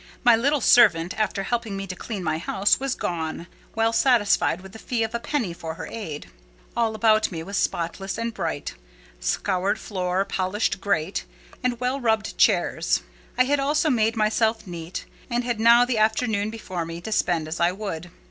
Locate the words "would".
17.71-18.09